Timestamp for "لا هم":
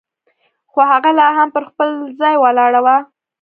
1.19-1.47